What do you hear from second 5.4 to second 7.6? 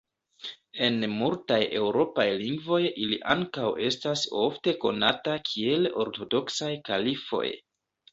kiel ortodoksaj kalifoj.